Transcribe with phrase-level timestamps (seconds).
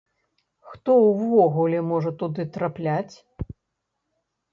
[0.69, 3.13] Хто ўвогуле можа туды трапляць?